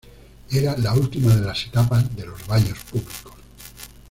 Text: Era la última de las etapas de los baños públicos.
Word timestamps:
Era 0.49 0.75
la 0.79 0.95
última 0.95 1.35
de 1.35 1.43
las 1.45 1.67
etapas 1.67 2.15
de 2.15 2.25
los 2.25 2.47
baños 2.47 2.79
públicos. 2.85 3.35